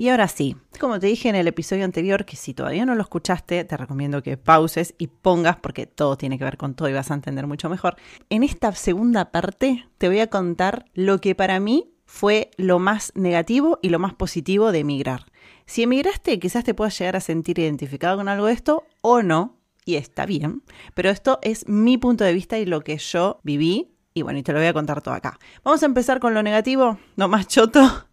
[0.00, 3.02] Y ahora sí, como te dije en el episodio anterior, que si todavía no lo
[3.02, 6.94] escuchaste, te recomiendo que pauses y pongas, porque todo tiene que ver con todo y
[6.94, 7.96] vas a entender mucho mejor.
[8.30, 13.12] En esta segunda parte te voy a contar lo que para mí fue lo más
[13.14, 15.26] negativo y lo más positivo de emigrar.
[15.66, 19.58] Si emigraste, quizás te puedas llegar a sentir identificado con algo de esto o no,
[19.84, 20.62] y está bien,
[20.94, 24.42] pero esto es mi punto de vista y lo que yo viví, y bueno, y
[24.42, 25.38] te lo voy a contar todo acá.
[25.62, 28.06] Vamos a empezar con lo negativo, no más choto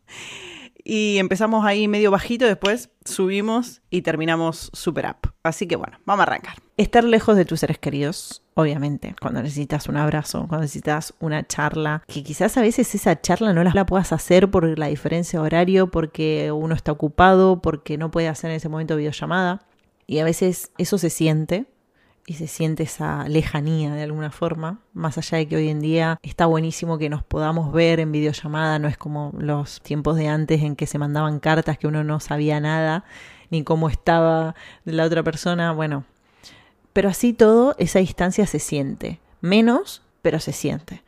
[0.90, 5.34] y empezamos ahí medio bajito, después subimos y terminamos super up.
[5.44, 6.56] Así que bueno, vamos a arrancar.
[6.78, 12.04] Estar lejos de tus seres queridos, obviamente, cuando necesitas un abrazo, cuando necesitas una charla,
[12.08, 15.92] que quizás a veces esa charla no la puedas hacer por la diferencia de horario,
[15.92, 19.68] porque uno está ocupado, porque no puede hacer en ese momento videollamada.
[20.06, 21.66] Y a veces eso se siente,
[22.30, 26.20] y se siente esa lejanía de alguna forma, más allá de que hoy en día
[26.22, 30.62] está buenísimo que nos podamos ver en videollamada, no es como los tiempos de antes
[30.62, 33.06] en que se mandaban cartas que uno no sabía nada,
[33.50, 36.04] ni cómo estaba la otra persona, bueno,
[36.92, 41.04] pero así todo, esa distancia se siente, menos, pero se siente.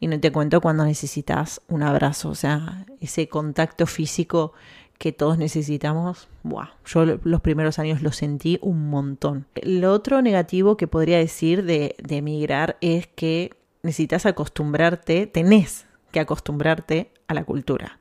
[0.00, 4.54] Y no te cuento cuando necesitas un abrazo, o sea, ese contacto físico
[4.98, 9.46] que todos necesitamos, Buah, yo los primeros años lo sentí un montón.
[9.62, 13.50] Lo otro negativo que podría decir de, emigrar es que
[13.82, 17.98] necesitas acostumbrarte, tenés que acostumbrarte a la cultura.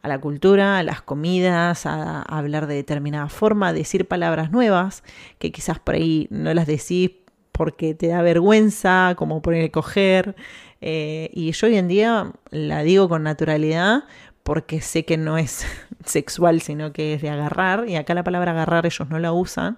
[0.00, 5.04] A la cultura, a las comidas, a, hablar de determinada forma, a decir palabras nuevas
[5.38, 7.10] que quizás por ahí no las decís
[7.52, 10.36] porque te da vergüenza, como poner coger.
[10.80, 14.04] Eh, y yo hoy en día la digo con naturalidad
[14.42, 15.66] porque sé que no es
[16.04, 19.76] sexual, sino que es de agarrar, y acá la palabra agarrar ellos no la usan,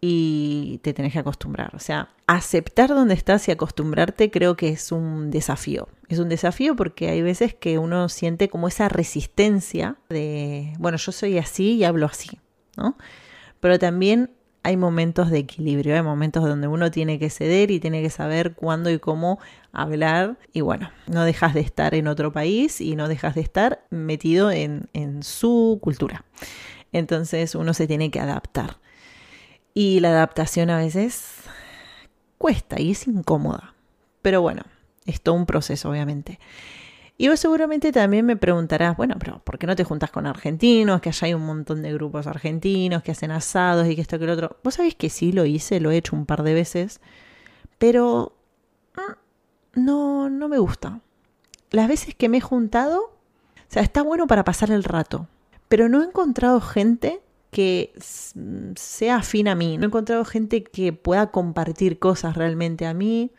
[0.00, 1.74] y te tenés que acostumbrar.
[1.74, 5.88] O sea, aceptar donde estás y acostumbrarte creo que es un desafío.
[6.08, 11.12] Es un desafío porque hay veces que uno siente como esa resistencia de, bueno, yo
[11.12, 12.38] soy así y hablo así,
[12.76, 12.96] ¿no?
[13.60, 14.30] Pero también
[14.66, 18.54] hay momentos de equilibrio, hay momentos donde uno tiene que ceder y tiene que saber
[18.54, 19.38] cuándo y cómo
[19.70, 23.84] hablar y bueno, no dejas de estar en otro país y no dejas de estar
[23.90, 24.88] metido en,
[25.22, 26.24] su cultura.
[26.90, 28.78] Entonces uno se tiene que adaptar.
[29.72, 31.42] Y la adaptación a veces
[32.36, 33.72] cuesta y es incómoda.
[34.20, 34.62] Pero bueno,
[35.04, 36.40] es todo un proceso, obviamente.
[37.18, 41.00] Y vos seguramente también me preguntarás, bueno, pero ¿por qué no te juntas con argentinos?
[41.00, 44.26] Que allá hay un montón de grupos argentinos que hacen asados y que esto que
[44.26, 44.58] lo otro.
[44.62, 47.00] Vos sabés que sí lo hice, lo he hecho un par de veces,
[47.78, 48.36] pero
[48.96, 51.00] mm, no, no me gusta.
[51.70, 53.12] Las veces que me he juntado, o
[53.68, 55.26] sea, está bueno para pasar el rato,
[55.68, 57.94] pero no he encontrado gente que
[58.76, 63.32] sea afín a mí, no he encontrado gente que pueda compartir cosas realmente a mí.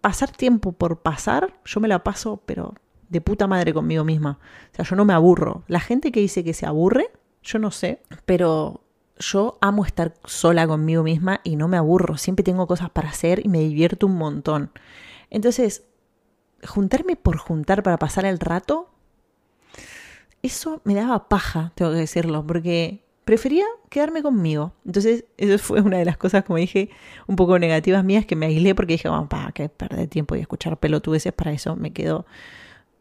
[0.00, 2.74] Pasar tiempo por pasar, yo me la paso, pero
[3.10, 4.38] de puta madre conmigo misma.
[4.72, 5.64] O sea, yo no me aburro.
[5.66, 7.10] La gente que dice que se aburre,
[7.42, 8.82] yo no sé, pero
[9.18, 12.16] yo amo estar sola conmigo misma y no me aburro.
[12.16, 14.70] Siempre tengo cosas para hacer y me divierto un montón.
[15.28, 15.84] Entonces,
[16.66, 18.90] juntarme por juntar para pasar el rato,
[20.42, 24.72] eso me daba paja, tengo que decirlo, porque prefería quedarme conmigo.
[24.86, 26.90] Entonces, eso fue una de las cosas, como dije,
[27.26, 30.40] un poco negativas mías, que me aislé porque dije, vamos, para que perder tiempo y
[30.40, 32.24] escuchar pelotudeces, para eso me quedo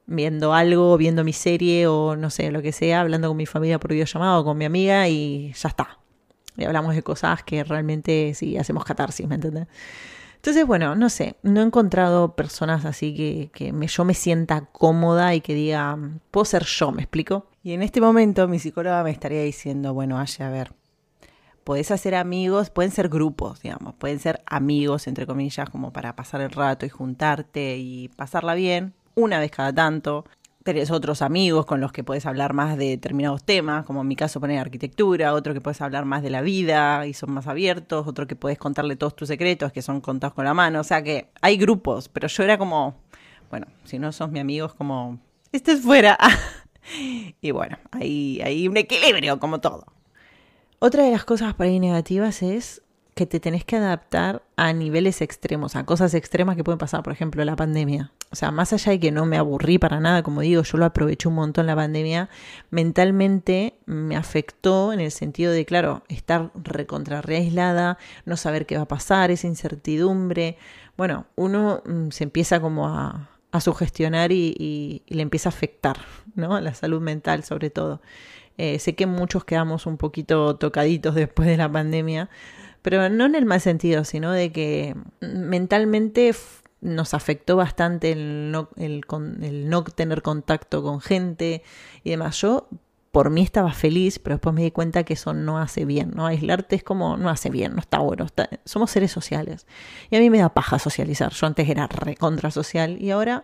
[0.10, 3.80] viendo algo, viendo mi serie o no sé, lo que sea, hablando con mi familia
[3.80, 6.00] por videollamada o con mi amiga y ya está.
[6.58, 9.68] Y hablamos de cosas que realmente sí hacemos catarsis, ¿me entiendes?
[10.36, 15.36] Entonces, bueno, no sé, no he encontrado personas así que, que yo me sienta cómoda
[15.36, 15.98] y que diga,
[16.32, 17.48] puedo ser yo, ¿me explico?
[17.62, 20.74] Y en este momento mi psicóloga me estaría diciendo, bueno, Aya, a ver,
[21.64, 26.42] podés hacer amigos, pueden ser grupos, digamos, pueden ser amigos, entre comillas, como para pasar
[26.42, 30.26] el rato y juntarte y pasarla bien, una vez cada tanto.
[30.64, 34.16] Tenés otros amigos con los que puedes hablar más de determinados temas, como en mi
[34.16, 38.06] caso poner arquitectura, otro que puedes hablar más de la vida y son más abiertos,
[38.08, 40.82] otro que puedes contarle todos tus secretos que son contados con la mano.
[40.82, 42.96] O sea que hay grupos, pero yo era como,
[43.50, 45.20] bueno, si no sos mi amigo es como,
[45.52, 46.18] estés fuera.
[47.42, 49.86] y bueno, hay, hay un equilibrio como todo.
[50.80, 52.82] Otra de las cosas por ahí negativas es
[53.20, 57.12] que te tenés que adaptar a niveles extremos, a cosas extremas que pueden pasar, por
[57.12, 58.14] ejemplo, la pandemia.
[58.32, 60.86] O sea, más allá de que no me aburrí para nada, como digo, yo lo
[60.86, 62.30] aproveché un montón la pandemia,
[62.70, 68.84] mentalmente me afectó en el sentido de, claro, estar recontra aislada, no saber qué va
[68.84, 70.58] a pasar, esa incertidumbre.
[70.96, 73.28] Bueno, uno mm, se empieza como a,
[73.60, 75.98] sugestionar y, le empieza a afectar,
[76.36, 76.56] ¿no?
[76.56, 78.00] A la salud mental sobre todo.
[78.58, 82.30] Eh, sé que muchos quedamos un poquito tocaditos después de la pandemia,
[82.82, 86.34] pero no en el mal sentido, sino de que mentalmente
[86.82, 89.04] nos afectó bastante el no, el,
[89.70, 91.64] no tener contacto con gente
[92.04, 92.40] y demás.
[92.42, 92.68] Yo
[93.12, 96.28] por mí estaba feliz, pero después me di cuenta que eso no hace bien, ¿no?
[96.28, 98.28] Aislarte es como, no hace bien, no está bueno,
[98.66, 99.66] somos seres sociales.
[100.12, 103.44] Y a mí me da paja socializar, yo antes era recontra social y ahora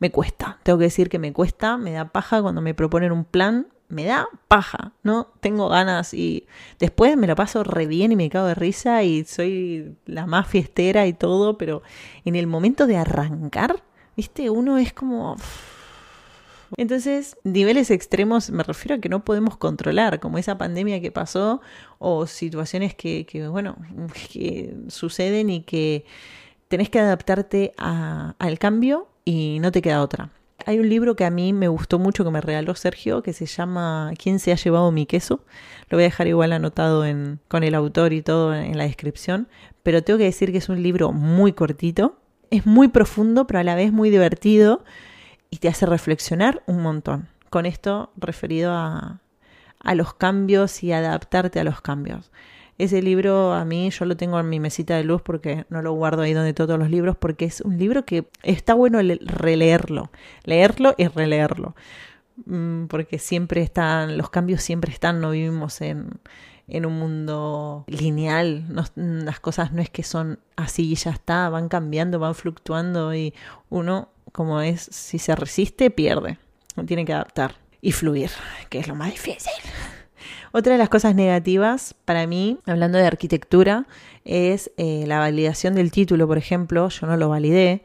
[0.00, 3.24] me cuesta, tengo que decir que me cuesta, me da paja cuando me proponen un
[3.24, 5.28] plan, me da paja, ¿no?
[5.40, 6.46] Tengo ganas y
[6.78, 10.48] después me lo paso re bien y me cago de risa y soy la más
[10.48, 11.82] fiestera y todo, pero
[12.24, 13.82] en el momento de arrancar,
[14.16, 15.36] viste, uno es como...
[16.76, 21.60] Entonces, niveles extremos me refiero a que no podemos controlar, como esa pandemia que pasó
[21.98, 23.76] o situaciones que, que bueno,
[24.32, 26.04] que suceden y que
[26.68, 30.30] tenés que adaptarte al cambio y no te queda otra.
[30.68, 33.46] Hay un libro que a mí me gustó mucho que me regaló Sergio que se
[33.46, 35.44] llama ¿Quién se ha llevado mi queso?
[35.88, 39.46] Lo voy a dejar igual anotado en, con el autor y todo en la descripción,
[39.84, 42.18] pero tengo que decir que es un libro muy cortito,
[42.50, 44.82] es muy profundo, pero a la vez muy divertido
[45.50, 47.28] y te hace reflexionar un montón.
[47.48, 49.20] Con esto referido a,
[49.78, 52.32] a los cambios y adaptarte a los cambios.
[52.78, 55.92] Ese libro a mí yo lo tengo en mi mesita de luz porque no lo
[55.92, 60.10] guardo ahí donde todos los libros porque es un libro que está bueno releerlo,
[60.44, 61.74] leerlo y releerlo.
[62.44, 66.20] Mm, porque siempre están, los cambios siempre están, no vivimos en,
[66.68, 68.64] en un mundo lineal.
[68.94, 73.34] las cosas no es que son así y ya está, van cambiando, van fluctuando y
[73.70, 76.38] uno, como es, si se resiste, pierde.
[76.86, 78.30] Tiene que adaptar y fluir,
[78.68, 79.52] que es lo más difícil.
[80.52, 83.86] Otra de las cosas negativas para mí, hablando de arquitectura,
[84.24, 86.88] es eh, la validación del título, por ejemplo.
[86.88, 87.82] Yo no lo validé.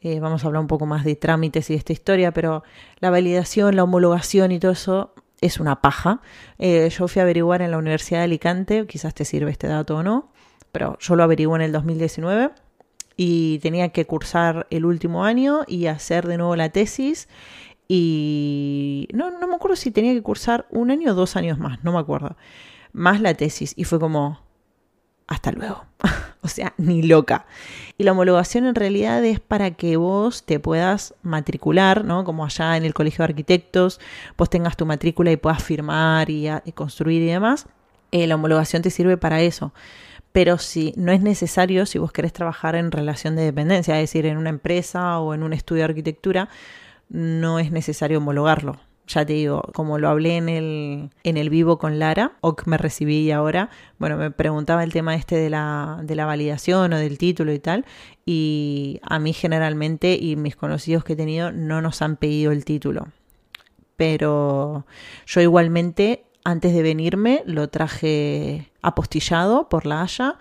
[0.00, 2.62] Eh, vamos a hablar un poco más de trámites y de esta historia, pero
[3.00, 6.20] la validación, la homologación y todo eso es una paja.
[6.58, 9.96] Eh, yo fui a averiguar en la Universidad de Alicante, quizás te sirve este dato
[9.96, 10.30] o no,
[10.72, 12.50] pero yo lo averigué en el 2019
[13.16, 17.28] y tenía que cursar el último año y hacer de nuevo la tesis
[17.88, 21.82] y no, no me acuerdo si tenía que cursar un año o dos años más,
[21.84, 22.36] no me acuerdo.
[22.92, 23.74] Más la tesis.
[23.76, 24.40] Y fue como,
[25.26, 25.84] hasta luego.
[26.42, 27.46] o sea, ni loca.
[27.98, 32.24] Y la homologación en realidad es para que vos te puedas matricular, ¿no?
[32.24, 34.00] Como allá en el Colegio de Arquitectos,
[34.36, 37.66] vos tengas tu matrícula y puedas firmar y, construir y demás.
[38.12, 39.72] Eh, la homologación te sirve para eso.
[40.32, 44.26] Pero si no es necesario, si vos querés trabajar en relación de dependencia, es decir,
[44.26, 46.48] en una empresa o en un estudio de arquitectura,
[47.08, 48.76] no es necesario homologarlo.
[49.06, 52.70] Ya te digo, como lo hablé en el, en el vivo con Lara, o que
[52.70, 53.68] me recibí ahora,
[53.98, 57.58] bueno, me preguntaba el tema este de la, de la validación o del título y
[57.58, 57.84] tal,
[58.24, 62.64] y a mí generalmente y mis conocidos que he tenido no nos han pedido el
[62.64, 63.08] título.
[63.96, 64.86] Pero
[65.26, 70.38] yo igualmente, antes de venirme, lo traje apostillado por la Haya,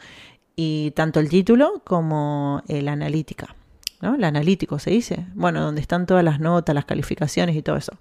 [0.56, 3.56] y tanto el título como la analítica.
[4.03, 4.15] ¿No?
[4.15, 5.25] El analítico se dice.
[5.33, 7.94] Bueno, donde están todas las notas, las calificaciones y todo eso.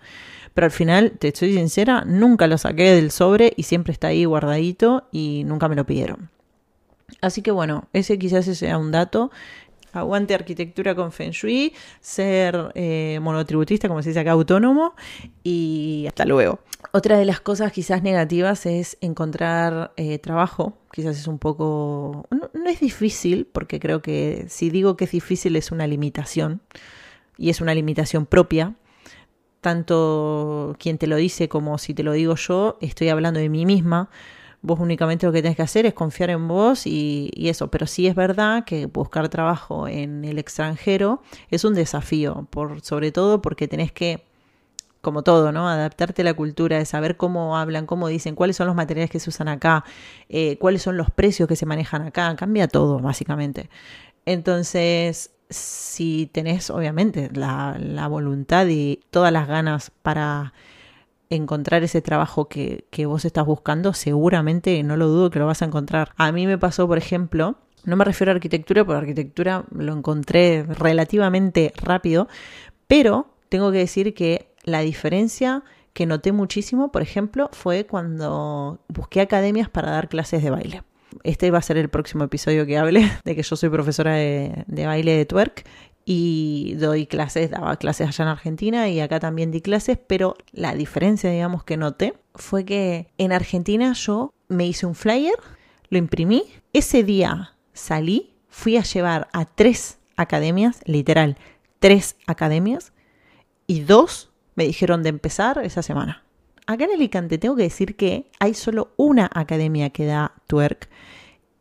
[0.52, 4.26] Pero al final, te soy sincera, nunca lo saqué del sobre y siempre está ahí
[4.26, 6.28] guardadito y nunca me lo pidieron.
[7.22, 9.30] Así que bueno, ese quizás sea un dato
[9.92, 14.94] aguante arquitectura con Feng Shui, ser eh, monotributista, como se dice acá, autónomo,
[15.42, 16.60] y hasta luego.
[16.92, 22.50] Otra de las cosas quizás negativas es encontrar eh, trabajo, quizás es un poco, no,
[22.52, 26.60] no es difícil, porque creo que si digo que es difícil es una limitación,
[27.38, 28.74] y es una limitación propia,
[29.60, 33.64] tanto quien te lo dice como si te lo digo yo, estoy hablando de mí
[33.64, 34.10] misma,
[34.62, 37.68] Vos únicamente lo que tenés que hacer es confiar en vos y, eso.
[37.70, 43.10] Pero sí es verdad que buscar trabajo en el extranjero es un desafío, por, sobre
[43.10, 44.24] todo porque tenés que,
[45.00, 45.68] como todo, ¿no?
[45.68, 49.18] Adaptarte a la cultura, de saber cómo hablan, cómo dicen, cuáles son los materiales que
[49.18, 49.84] se usan acá,
[50.28, 52.34] eh, cuáles son los precios que se manejan acá.
[52.36, 53.68] Cambia todo, básicamente.
[54.26, 60.52] Entonces, si tenés obviamente la, la, voluntad y todas las ganas para
[61.34, 65.62] encontrar ese trabajo que, que vos estás buscando, seguramente no lo dudo que lo vas
[65.62, 66.12] a encontrar.
[66.16, 70.64] A mí me pasó, por ejemplo, no me refiero a arquitectura, porque arquitectura lo encontré
[70.64, 72.28] relativamente rápido,
[72.86, 75.62] pero tengo que decir que la diferencia
[75.92, 80.82] que noté muchísimo, por ejemplo, fue cuando busqué academias para dar clases de baile.
[81.24, 84.64] Este va a ser el próximo episodio que hable de que yo soy profesora de,
[84.66, 85.64] de baile de twerk
[86.04, 90.74] y doy clases, daba clases allá en Argentina y acá también di clases, pero la
[90.74, 95.34] diferencia, digamos, que noté fue que en Argentina yo me hice un flyer,
[95.88, 101.36] lo imprimí, ese día salí, fui a llevar a tres academias, literal,
[101.78, 102.92] tres academias,
[103.66, 106.24] y dos me dijeron de empezar esa semana.
[106.66, 110.88] Acá en Alicante tengo que decir que hay solo una academia que da twerk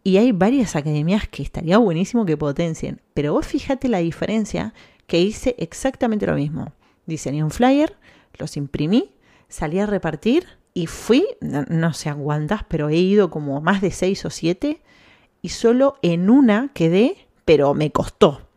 [0.03, 3.01] y hay varias academias que estaría buenísimo que potencien.
[3.13, 4.73] Pero vos fíjate la diferencia
[5.07, 6.73] que hice exactamente lo mismo.
[7.05, 7.97] Diseñé un flyer,
[8.37, 9.11] los imprimí,
[9.47, 14.25] salí a repartir y fui, no, sé cuántas, pero he ido como más de seis
[14.25, 14.81] o siete
[15.41, 18.47] y solo en una quedé, pero me costó.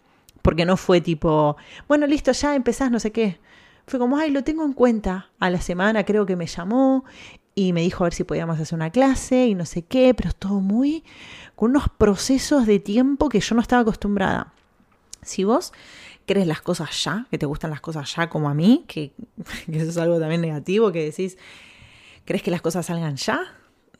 [0.42, 1.56] Porque no fue tipo,
[1.88, 3.38] bueno, listo, ya empezás, no sé qué.
[3.86, 5.30] Fue como, ay, lo tengo en cuenta.
[5.38, 7.04] A la semana creo que me llamó
[7.54, 10.30] y me dijo a ver si podíamos hacer una clase y no sé qué, pero
[10.30, 11.04] es todo muy
[11.54, 14.52] con unos procesos de tiempo que yo no estaba acostumbrada.
[15.22, 15.72] Si vos
[16.26, 19.12] crees las cosas ya, que te gustan las cosas ya como a mí, que,
[19.68, 21.38] eso es algo también negativo, que decís,
[22.24, 23.40] ¿crees que las cosas salgan ya?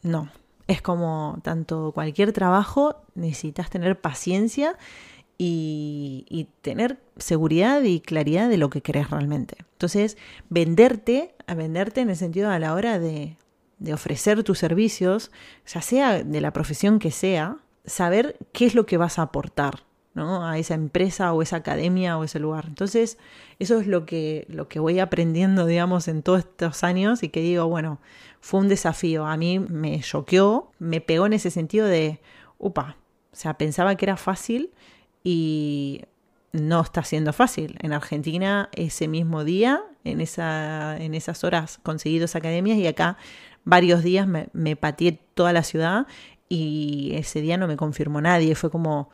[0.03, 0.31] No.
[0.67, 4.79] Es como tanto cualquier trabajo, necesitas tener paciencia
[5.37, 9.57] y, tener seguridad y claridad de lo que querés realmente.
[9.73, 10.17] Entonces,
[10.49, 13.37] venderte, a venderte en el sentido a la hora de,
[13.79, 15.31] de ofrecer tus servicios,
[15.67, 19.85] ya sea de la profesión que sea, saber qué es lo que vas a aportar.
[20.15, 20.47] ¿no?
[20.47, 22.67] a esa empresa o esa academia o ese lugar.
[22.69, 23.19] Entonces,
[23.59, 27.41] eso es lo que, lo que voy aprendiendo, digamos, en todos estos años y que
[27.41, 28.01] digo, bueno,
[28.41, 29.27] fue un desafío.
[29.27, 32.21] A mí me choqueó, me pegó en ese sentido de,
[32.59, 32.97] upa,
[33.33, 34.71] o sea, pensaba que era fácil
[35.25, 36.03] y
[36.53, 37.77] no está siendo fácil.
[37.81, 43.19] En Argentina, ese mismo día, en, esa, en esas horas, conseguí dos academias y acá
[43.65, 46.07] varios días me, pateé toda la ciudad
[46.49, 48.55] y ese día no me confirmó nadie.
[48.55, 49.11] Fue como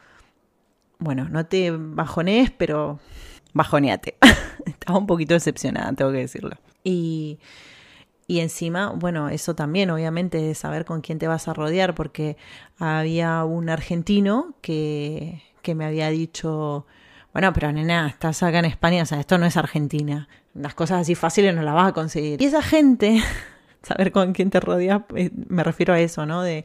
[1.00, 3.00] bueno, no te bajonees, pero
[3.52, 4.16] bajoneate.
[4.66, 6.57] Estaba un poquito decepcionada, tengo que decirlo.
[6.85, 7.38] Y,
[8.26, 12.37] y encima, bueno, eso también, obviamente, de saber con quién te vas a rodear, porque
[12.78, 16.87] había un argentino que, que me había dicho,
[17.33, 20.28] bueno, pero nena, estás acá en España, o sea, esto no es Argentina.
[20.54, 22.42] Las cosas así fáciles no las vas a conseguir.
[22.42, 23.23] Y esa gente,
[23.82, 26.42] saber con quién te rodeas, eh, me refiero a eso, ¿no?
[26.42, 26.64] De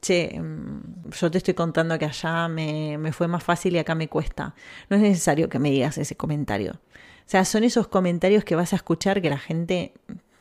[0.00, 3.94] che, mm, yo te estoy contando que allá me, me, fue más fácil y acá
[3.94, 4.54] me cuesta.
[4.88, 6.72] No es necesario que me digas ese comentario.
[6.72, 9.92] O sea, son esos comentarios que vas a escuchar que la gente,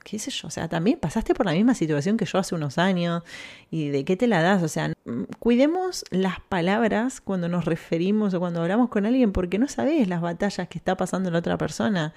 [0.10, 2.80] qué sé yo, o sea, también pasaste por la misma situación que yo hace unos
[2.80, 3.22] años
[3.70, 4.63] y de qué te la das.
[4.63, 9.60] O sea, mm, cuidemos las palabras cuando nos referimos o cuando hablamos con alguien porque
[9.60, 12.13] no sabes las batallas que está pasando la otra persona.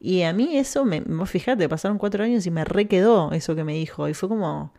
[0.00, 3.74] Y a mí eso, me, fíjate, pasaron cuatro años y me requedó eso que me
[3.74, 4.72] dijo y fue como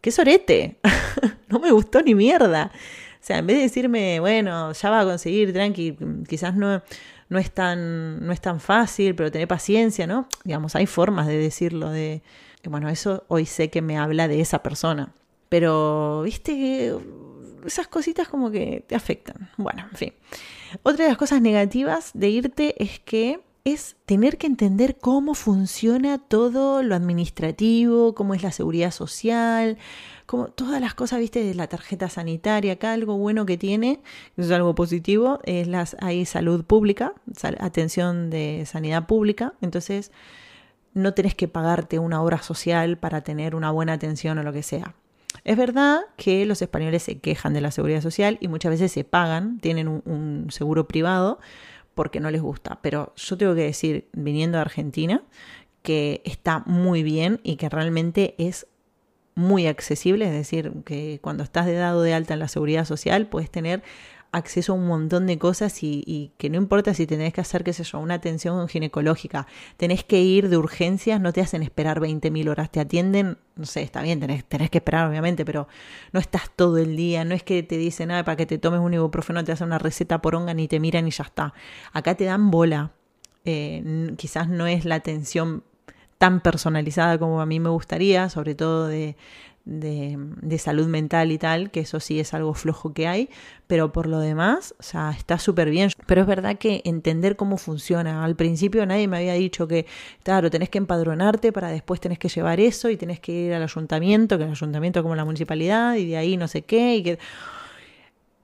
[0.00, 0.78] qué sorete,
[1.48, 2.72] no me gustó ni mierda.
[2.74, 5.96] O sea, en vez de decirme, bueno, ya va a conseguir, tranqui,
[6.28, 6.82] quizás no,
[7.32, 10.28] no, es, tan, no es tan fácil, pero tener paciencia, ¿no?
[10.44, 12.22] Digamos, hay formas de decirlo, de,
[12.64, 15.14] bueno, eso hoy sé que me habla de esa persona.
[15.48, 16.94] Pero, viste,
[17.64, 19.48] esas cositas como que te afectan.
[19.56, 20.12] Bueno, en fin.
[20.82, 26.18] Otra de las cosas negativas de irte es que es tener que entender cómo funciona
[26.18, 29.78] todo lo administrativo, cómo es la seguridad social,
[30.26, 32.72] como todas las cosas, viste, de la tarjeta sanitaria.
[32.72, 34.00] Acá algo bueno que tiene,
[34.36, 37.14] eso es algo positivo, es las, hay salud pública,
[37.60, 39.54] atención de sanidad pública.
[39.60, 40.10] Entonces,
[40.94, 44.64] no tenés que pagarte una hora social para tener una buena atención o lo que
[44.64, 44.94] sea.
[45.44, 49.02] Es verdad que los españoles se quejan de la seguridad social y muchas veces se
[49.02, 51.38] pagan, tienen un seguro privado,
[51.94, 52.78] porque no les gusta.
[52.82, 55.22] Pero yo tengo que decir, viniendo de Argentina,
[55.82, 58.66] que está muy bien y que realmente es
[59.34, 63.26] muy accesible, es decir, que cuando estás de dado de alta en la seguridad social
[63.26, 63.82] puedes tener
[64.32, 67.72] acceso a un montón de cosas y, que no importa si tenés que hacer, qué
[67.74, 69.46] sé yo, una atención ginecológica,
[69.76, 73.82] tenés que ir de urgencias, no te hacen esperar 20.000 horas, te atienden, no sé,
[73.82, 75.68] está bien, tenés, tenés, que esperar obviamente, pero
[76.12, 78.80] no estás todo el día, no es que te dicen nada para que te tomes
[78.80, 81.52] un ibuprofeno, te hacen una receta por onga, ni te miran y ya está.
[81.92, 82.92] Acá te dan bola,
[83.44, 85.62] eh, quizás no es la atención
[86.16, 89.16] tan personalizada como a mí me gustaría, sobre todo de,
[89.64, 93.28] de, salud mental y tal, que eso sí es algo flojo que hay,
[93.66, 95.90] pero por lo demás, o sea, está súper bien.
[96.06, 98.24] Pero es verdad que entender cómo funciona.
[98.24, 99.86] Al principio nadie me había dicho que,
[100.22, 103.62] claro, tenés que empadronarte para después tenés que llevar eso y tenés que ir al
[103.62, 107.18] ayuntamiento, que el ayuntamiento como la municipalidad, y de ahí no sé qué, y que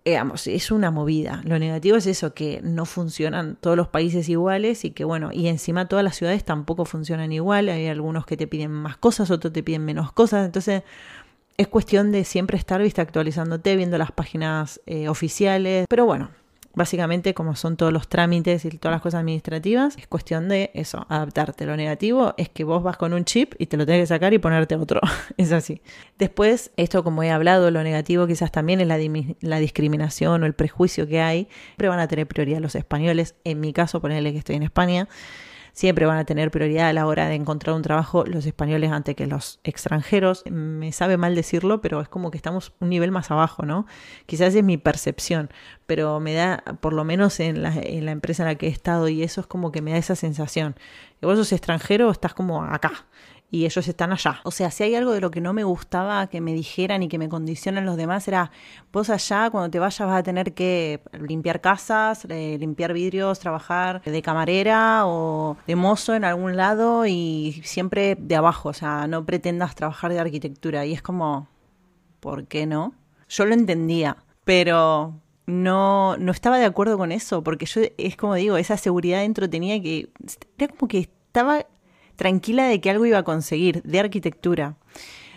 [0.09, 1.41] digamos, es una movida.
[1.45, 5.49] Lo negativo es eso, que no funcionan todos los países iguales y que bueno, y
[5.49, 7.69] encima todas las ciudades tampoco funcionan igual.
[7.69, 10.47] Hay algunos que te piden más cosas, otros te piden menos cosas.
[10.47, 10.83] Entonces
[11.57, 15.87] es cuestión de siempre estar, viste, actualizándote, viendo las páginas eh, oficiales.
[15.89, 16.31] Pero bueno,
[16.79, 21.07] Básicamente, como son todos los trámites y todas las cosas administrativas, es cuestión de eso,
[21.09, 21.67] adaptarte.
[21.67, 24.33] Lo negativo es que vos vas con un chip y te lo tenés que sacar
[24.33, 25.01] y ponerte otro.
[25.37, 25.83] es así.
[26.21, 28.97] Después, esto como he hablado, lo negativo quizás también es la,
[29.41, 31.49] la discriminación o el prejuicio que hay.
[31.71, 33.35] Siempre van a tener prioridad los españoles.
[33.43, 35.09] En mi caso, ponerle que estoy en España
[35.79, 39.15] siempre van a tener prioridad a la hora de encontrar un trabajo los españoles antes
[39.15, 40.43] que los extranjeros.
[40.51, 43.87] Me sabe mal decirlo, pero es como que estamos un nivel más abajo, ¿no?
[44.27, 45.51] Quizás es mi percepción,
[45.87, 48.71] pero me da, por lo menos en la, en la empresa en la que he
[48.71, 50.75] estado y eso es como que me da esa sensación.
[51.21, 53.07] Que vos sos extranjero, estás como acá
[53.51, 54.41] y ellos están allá.
[54.45, 57.09] O sea, si hay algo de lo que no me gustaba que me dijeran y
[57.09, 58.51] que me condicionan los demás, era
[58.93, 64.03] vos allá cuando te vayas vas a tener que limpiar casas, eh, limpiar vidrios, trabajar
[64.03, 69.25] de camarera o de mozo en algún lado y siempre de abajo, o sea, no
[69.25, 70.85] pretendas trabajar de arquitectura.
[70.85, 71.49] Y es como,
[72.21, 72.93] ¿por qué no?
[73.29, 75.15] Yo lo entendía, pero
[75.47, 79.49] no, no estaba de acuerdo con eso, porque yo, es como digo, esa seguridad dentro
[79.49, 80.11] tenía que,
[80.59, 81.65] era como que estaba
[82.19, 84.75] tranquila de que algo iba a conseguir, de arquitectura.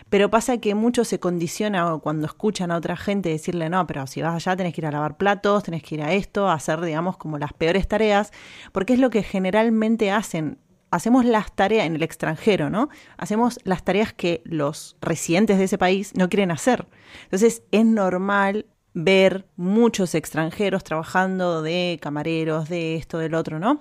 [0.10, 4.22] Pero pasa que mucho se condiciona cuando escuchan a otra gente decirle, no, pero si
[4.22, 6.82] vas allá tenés que ir a lavar platos, tenés que ir a esto, a hacer,
[6.82, 8.34] digamos, como las peores tareas,
[8.74, 10.58] porque es lo que generalmente hacen.
[10.90, 12.90] Hacemos las tareas en el extranjero, ¿no?
[13.16, 16.88] Hacemos las tareas que los residentes de ese país no quieren hacer.
[17.24, 23.80] Entonces es normal ver muchos extranjeros trabajando de camareros, de esto, del otro, ¿no?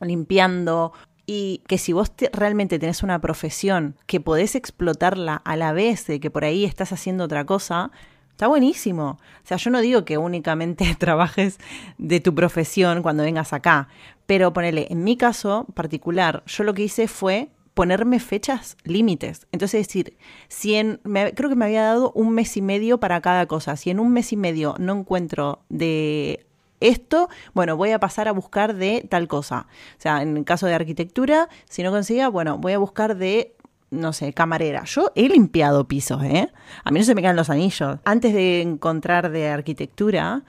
[0.00, 0.92] Limpiando
[1.26, 6.20] y que si vos realmente tenés una profesión que podés explotarla a la vez de
[6.20, 7.90] que por ahí estás haciendo otra cosa,
[8.30, 9.18] está buenísimo.
[9.42, 11.58] O sea, yo no digo que únicamente trabajes
[11.98, 13.88] de tu profesión cuando vengas acá,
[14.26, 19.46] pero ponele, en mi caso particular, yo lo que hice fue ponerme fechas límites.
[19.52, 20.16] Entonces, decir,
[20.48, 20.98] si en,
[21.34, 23.76] creo que me había dado un mes y medio para cada cosa.
[23.76, 26.45] Si en un mes y medio no encuentro de
[26.80, 29.66] esto, bueno, voy a pasar a buscar de tal cosa.
[29.98, 33.56] O sea, en el caso de arquitectura, si no conseguía, bueno, voy a buscar de
[33.90, 34.84] no sé, camarera.
[34.84, 36.52] Yo he limpiado pisos, ¿eh?
[36.84, 37.98] A mí no se me caen los anillos.
[38.04, 40.42] Antes de encontrar de arquitectura,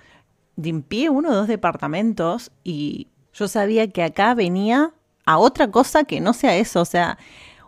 [0.55, 4.91] limpié uno o dos departamentos y yo sabía que acá venía
[5.25, 6.81] a otra cosa que no sea eso.
[6.81, 7.17] O sea,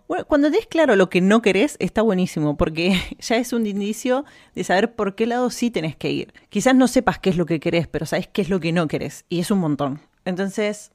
[0.10, 4.26] bueno, cuando tenés claro lo que no querés, está buenísimo, porque ya es un indicio
[4.56, 6.34] de saber por qué lado sí tenés que ir.
[6.50, 8.88] Quizás no sepas qué es lo que querés, pero sabes qué es lo que no
[8.88, 10.02] querés, y es un montón.
[10.26, 10.92] Entonces,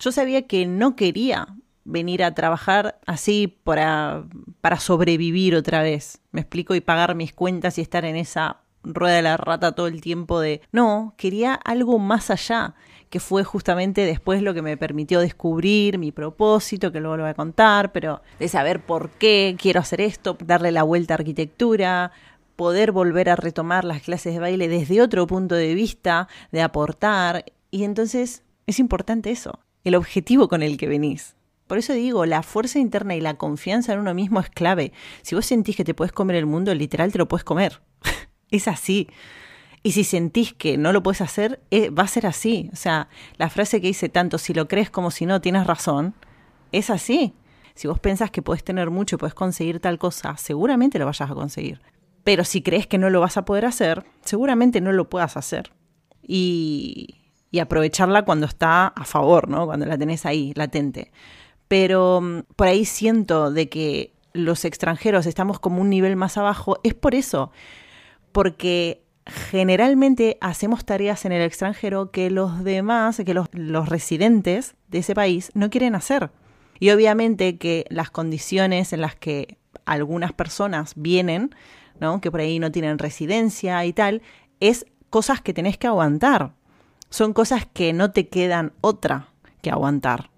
[0.00, 1.46] yo sabía que no quería
[1.84, 4.24] venir a trabajar así para,
[4.60, 9.16] para sobrevivir otra vez, me explico, y pagar mis cuentas y estar en esa rueda
[9.16, 10.60] de la rata todo el tiempo de...
[10.72, 12.74] No, quería algo más allá
[13.12, 17.30] que fue justamente después lo que me permitió descubrir mi propósito, que luego lo voy
[17.30, 22.12] a contar, pero de saber por qué quiero hacer esto, darle la vuelta a arquitectura,
[22.56, 27.44] poder volver a retomar las clases de baile desde otro punto de vista, de aportar.
[27.70, 31.36] Y entonces es importante eso, el objetivo con el que venís.
[31.66, 34.92] Por eso digo, la fuerza interna y la confianza en uno mismo es clave.
[35.20, 37.82] Si vos sentís que te puedes comer el mundo, literal te lo puedes comer.
[38.52, 39.08] es así.
[39.82, 42.70] Y si sentís que no lo puedes hacer, eh, va a ser así.
[42.72, 46.14] O sea, la frase que dice tanto si lo crees como si no, tienes razón,
[46.70, 47.34] es así.
[47.74, 51.30] Si vos pensás que puedes tener mucho y puedes conseguir tal cosa, seguramente lo vayas
[51.30, 51.80] a conseguir.
[52.22, 55.72] Pero si crees que no lo vas a poder hacer, seguramente no lo puedas hacer.
[56.22, 57.16] Y,
[57.50, 59.66] y aprovecharla cuando está a favor, ¿no?
[59.66, 61.10] Cuando la tenés ahí, latente.
[61.66, 66.78] Pero mm, por ahí siento de que los extranjeros estamos como un nivel más abajo,
[66.84, 67.50] es por eso.
[68.32, 73.48] Porque generalmente hacemos tareas en el extranjero que los demás, que los,
[73.88, 76.30] residentes de ese país no quieren hacer.
[76.80, 81.54] Y obviamente que las condiciones en las que algunas personas vienen,
[82.00, 82.20] ¿no?
[82.20, 84.22] que por ahí no tienen residencia y tal,
[84.58, 86.54] es cosas que tenés que aguantar.
[87.08, 89.28] Son cosas que no te quedan otra
[89.60, 90.31] que aguantar.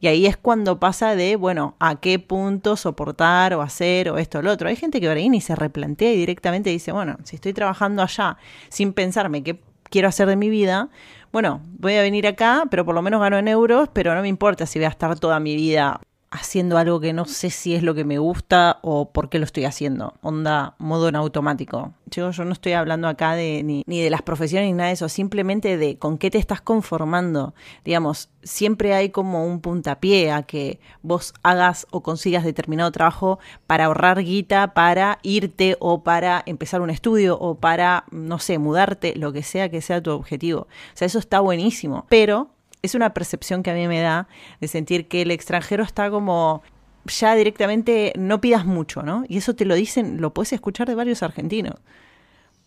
[0.00, 4.38] Y ahí es cuando pasa de, bueno, a qué punto soportar o hacer o esto
[4.38, 4.68] o lo otro.
[4.68, 8.02] Hay gente que por ahí ni se replantea y directamente dice, bueno, si estoy trabajando
[8.02, 8.36] allá
[8.68, 10.88] sin pensarme qué quiero hacer de mi vida,
[11.32, 14.28] bueno, voy a venir acá, pero por lo menos gano en euros, pero no me
[14.28, 17.82] importa si voy a estar toda mi vida haciendo algo que no sé si es
[17.82, 20.14] lo que me gusta o por qué lo estoy haciendo.
[20.22, 21.92] Onda, modo en automático.
[22.06, 24.94] Yo, yo no estoy hablando acá de ni, ni de las profesiones ni nada de
[24.94, 27.54] eso, simplemente de con qué te estás conformando.
[27.84, 33.86] Digamos, siempre hay como un puntapié a que vos hagas o consigas determinado trabajo para
[33.86, 39.32] ahorrar guita, para irte o para empezar un estudio o para, no sé, mudarte, lo
[39.32, 40.62] que sea que sea tu objetivo.
[40.62, 42.06] O sea, eso está buenísimo.
[42.08, 42.50] Pero
[42.82, 44.28] es una percepción que a mí me da
[44.60, 46.62] de sentir que el extranjero está como
[47.06, 49.24] ya directamente no pidas mucho, ¿no?
[49.28, 51.74] Y eso te lo dicen, lo puedes escuchar de varios argentinos.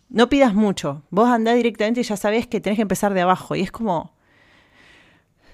[0.08, 3.54] No pidas mucho, vos andás directamente y ya sabes que tenés que empezar de abajo.
[3.54, 4.12] Y es como,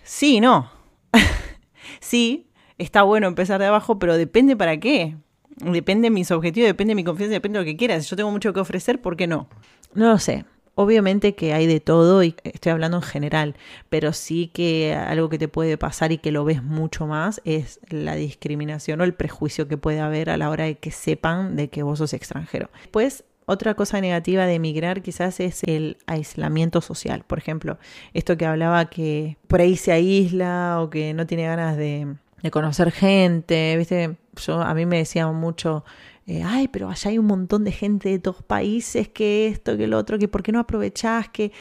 [0.03, 0.71] sí, no.
[2.01, 5.17] sí, está bueno empezar de abajo, pero depende para qué.
[5.57, 8.05] Depende de mis objetivos, depende de mi confianza, depende de lo que quieras.
[8.05, 9.49] Si yo tengo mucho que ofrecer, ¿por qué no?
[9.95, 10.45] No lo sé
[10.81, 13.57] Obviamente que hay de todo y estoy hablando en general,
[13.89, 17.81] pero sí que algo que te puede pasar y que lo ves mucho más es
[17.89, 21.69] la discriminación o el prejuicio que puede haber a la hora de que sepan de
[21.69, 22.71] que vos sos extranjero.
[22.93, 27.25] Pues otra cosa negativa de emigrar quizás es el aislamiento social.
[27.27, 27.79] Por ejemplo,
[28.15, 32.07] esto que hablaba que por ahí se aísla o que no tiene ganas de,
[32.41, 34.15] de conocer gente, ¿viste?
[34.37, 35.85] Yo, a mí me decían mucho,
[36.29, 39.87] eh, ay, pero allá hay un montón de gente de todos países, que esto, que
[39.87, 41.53] lo otro, que por qué no aprovechás, que...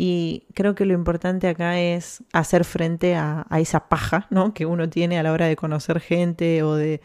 [0.00, 4.54] Y creo que lo importante acá es hacer frente a, esa paja ¿no?
[4.54, 7.00] que uno tiene a la hora de conocer gente o de,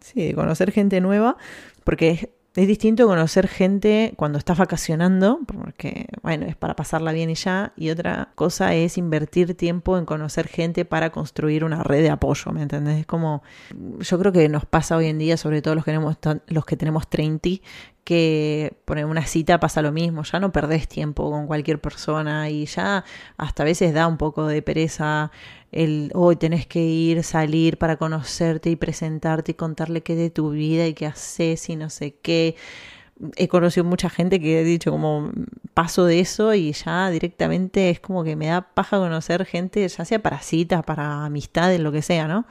[0.00, 1.36] sí, de conocer gente nueva,
[1.82, 7.30] porque es, es distinto conocer gente cuando estás vacacionando, porque, bueno, es para pasarla bien
[7.30, 7.72] y ya.
[7.76, 12.50] Y otra cosa es invertir tiempo en conocer gente para construir una red de apoyo,
[12.50, 12.98] ¿me entendés?
[12.98, 13.44] Es como,
[14.00, 16.16] yo creo que nos pasa hoy en día, sobre todo los que tenemos,
[16.48, 17.48] los que tenemos 30,
[18.08, 22.64] que por una cita pasa lo mismo, ya no perdés tiempo con cualquier persona y
[22.64, 23.04] ya
[23.36, 25.30] hasta a veces da un poco de pereza
[25.72, 30.52] el hoy tenés que ir, salir para conocerte y presentarte y contarle qué de tu
[30.52, 32.56] vida y qué haces y no sé qué.
[33.36, 35.30] He conocido mucha gente que he dicho como
[35.74, 40.04] paso de eso y ya directamente es como que me da paja conocer gente, ya
[40.06, 42.46] sea para citas, para amistades, lo que sea, ¿no?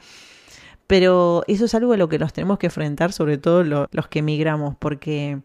[0.88, 4.18] Pero eso es algo a lo que nos tenemos que enfrentar, sobre todo los que
[4.18, 5.38] emigramos, porque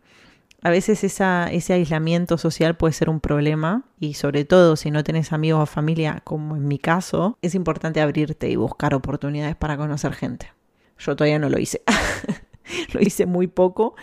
[0.64, 5.34] a veces ese aislamiento social puede ser un problema y sobre todo si no tenés
[5.34, 10.14] amigos o familia, como en mi caso, es importante abrirte y buscar oportunidades para conocer
[10.14, 10.54] gente.
[10.98, 11.82] Yo todavía no lo hice.
[12.94, 13.96] lo hice muy poco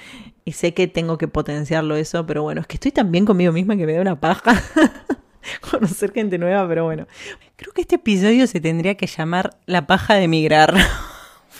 [0.45, 3.53] y sé que tengo que potenciarlo eso, pero bueno, es que estoy tan bien conmigo
[3.53, 4.63] misma que me da una paja
[5.71, 7.07] conocer gente nueva, pero bueno.
[7.57, 10.75] Creo que este episodio se tendría que llamar La paja de emigrar.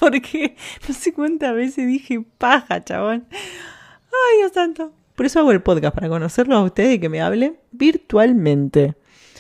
[0.01, 0.57] Porque
[0.89, 3.27] no sé cuántas veces dije paja, chabón.
[3.31, 4.93] Ay, Dios santo.
[5.15, 8.95] Por eso hago el podcast, para conocerlo a ustedes y que me hable virtualmente.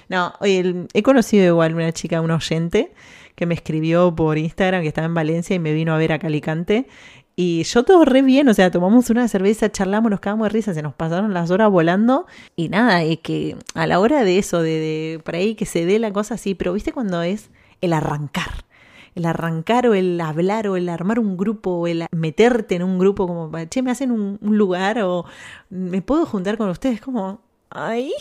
[0.09, 2.93] No, oye, he conocido igual una chica, un oyente,
[3.35, 6.19] que me escribió por Instagram que estaba en Valencia y me vino a ver a
[6.19, 6.87] Calicante.
[7.35, 10.75] Y yo todo re bien, o sea, tomamos una cerveza, charlamos, nos cagamos de risa,
[10.75, 12.27] se nos pasaron las horas volando.
[12.57, 15.87] Y nada, es que a la hora de eso, de, de por ahí que se
[15.87, 17.49] dé la cosa así, pero viste cuando es
[17.81, 18.67] el arrancar
[19.15, 22.99] el arrancar o el hablar o el armar un grupo o el meterte en un
[22.99, 25.25] grupo como, che, me hacen un, lugar o
[25.69, 28.13] me puedo juntar con ustedes, como, ay.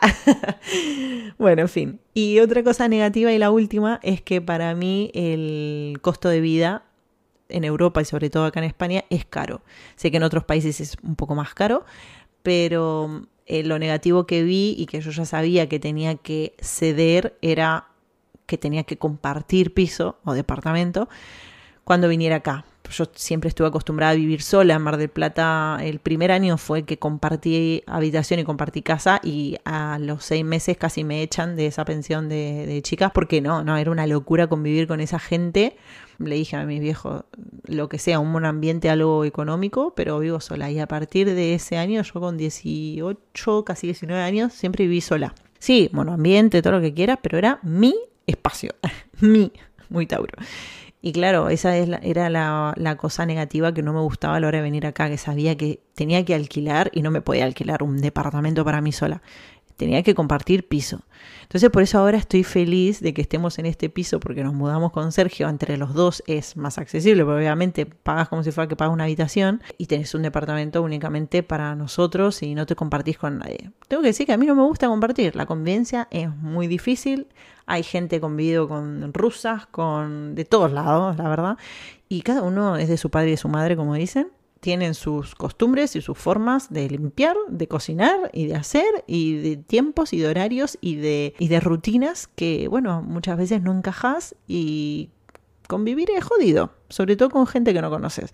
[1.38, 2.00] bueno, en fin.
[2.14, 6.84] Y otra cosa negativa y la última es que para mí el costo de vida
[7.48, 9.62] en Europa y sobre todo acá en España es caro.
[9.96, 11.84] Sé que en otros países es un poco más caro,
[12.42, 17.36] pero eh, lo negativo que vi y que yo ya sabía que tenía que ceder
[17.40, 17.88] era
[18.48, 21.08] que tenía que compartir piso o departamento
[21.84, 22.64] cuando viniera acá.
[22.90, 25.78] Yo siempre estuve acostumbrada a vivir sola en Mar del Plata.
[25.82, 30.78] El primer año fue que compartí habitación y compartí casa y a los seis meses
[30.78, 34.86] casi me echan de esa pensión de, chicas porque no, no, era una locura convivir
[34.86, 35.76] con esa gente.
[36.18, 37.24] Le dije a mis viejos,
[37.64, 40.70] lo que sea, un buen ambiente, algo económico, pero vivo sola.
[40.70, 45.34] Y a partir de ese año, yo con 18, casi 19 años, siempre viví sola.
[45.58, 47.94] Sí, ambiente, todo lo que quieras, pero era mi
[48.28, 48.70] espacio.
[49.20, 49.52] Mi,
[49.88, 50.32] muy Tauro.
[51.00, 54.48] Y claro, esa es era la, la, cosa negativa que no me gustaba a la
[54.48, 57.84] hora de venir acá, que sabía que tenía que alquilar y no me podía alquilar
[57.84, 59.22] un departamento para mí sola
[59.78, 61.00] tenía que compartir piso.
[61.42, 64.92] Entonces por eso ahora estoy feliz de que estemos en este piso porque nos mudamos
[64.92, 68.76] con Sergio, entre los dos es más accesible, porque obviamente pagas como si fuera que
[68.76, 73.38] pagas una habitación y tenés un departamento únicamente para nosotros y no te compartís con
[73.38, 73.70] nadie.
[73.86, 77.28] Tengo que decir que a mí no me gusta compartir, la convivencia es muy difícil,
[77.64, 81.56] hay gente convivido con rusas, con de todos lados, la verdad,
[82.08, 84.28] y cada uno es de su padre y de su madre, como dicen
[84.60, 89.56] tienen sus costumbres y sus formas de limpiar, de cocinar y de hacer, y de
[89.56, 94.34] tiempos y de horarios y de, y de rutinas que, bueno, muchas veces no encajas
[94.46, 95.10] y
[95.68, 98.32] convivir es jodido, sobre todo con gente que no conoces.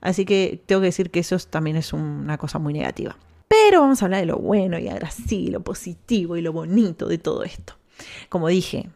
[0.00, 3.16] Así que tengo que decir que eso también es una cosa muy negativa.
[3.48, 7.08] Pero vamos a hablar de lo bueno y ahora sí, lo positivo y lo bonito
[7.08, 7.74] de todo esto.
[8.28, 8.90] Como dije,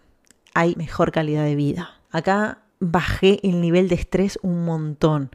[0.54, 2.00] hay mejor calidad de vida.
[2.10, 5.30] Acá bajé el nivel de estrés un montón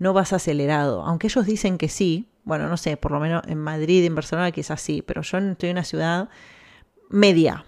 [0.00, 1.02] no vas acelerado.
[1.02, 4.48] Aunque ellos dicen que sí, bueno, no sé, por lo menos en Madrid, en Barcelona
[4.48, 6.28] es así, pero yo estoy en una ciudad
[7.10, 7.64] media.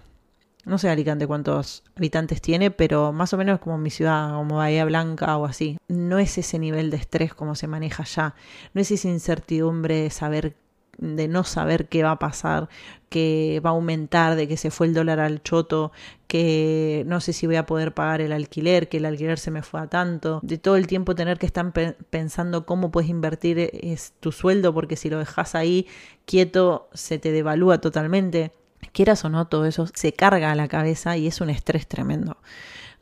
[0.65, 4.85] No sé Alicante cuántos habitantes tiene, pero más o menos como mi ciudad, como Bahía
[4.85, 5.77] Blanca o así.
[5.89, 8.35] No es ese nivel de estrés como se maneja allá.
[8.73, 10.57] No es esa incertidumbre de saber
[10.99, 12.69] de no saber qué va a pasar,
[13.09, 15.93] que va a aumentar, de que se fue el dólar al choto,
[16.27, 19.63] que no sé si voy a poder pagar el alquiler, que el alquiler se me
[19.63, 21.73] fue a tanto, de todo el tiempo tener que estar
[22.11, 25.87] pensando cómo puedes invertir es tu sueldo, porque si lo dejas ahí
[26.25, 28.53] quieto se te devalúa totalmente.
[28.93, 32.37] Quieras o no, todo eso se carga a la cabeza y es un estrés tremendo.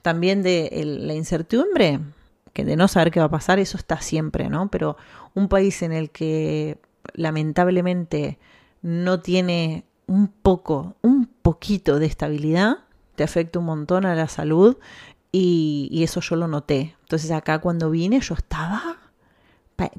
[0.02, 2.00] También de la incertidumbre,
[2.52, 4.70] que de no saber qué va a pasar, eso está siempre, ¿no?
[4.70, 4.96] Pero
[5.34, 6.78] un país en el que
[7.14, 8.38] lamentablemente
[8.82, 12.78] no tiene un poco, un poquito de estabilidad,
[13.14, 14.76] te afecta un montón a la salud
[15.32, 16.96] y, eso yo lo noté.
[17.02, 18.98] Entonces acá cuando vine yo estaba,